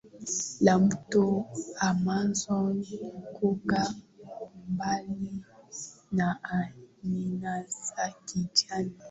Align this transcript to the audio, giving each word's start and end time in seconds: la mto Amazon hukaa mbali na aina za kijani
la 0.63 0.79
mto 0.79 1.45
Amazon 1.79 2.85
hukaa 3.37 3.93
mbali 4.69 5.31
na 6.11 6.43
aina 6.43 7.63
za 7.63 8.11
kijani 8.25 8.91